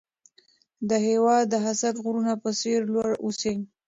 د 0.89 0.91
هېواد 1.07 1.43
د 1.49 1.55
هسک 1.65 1.95
غرونو 2.03 2.33
په 2.43 2.49
څېر 2.59 2.79
لوړ 2.93 3.11
اوسئ. 3.25 3.55